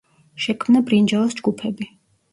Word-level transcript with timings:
შექმნა 0.45 0.81
ბრინჯაოს 0.87 1.37
ჯგუფები. 1.41 1.91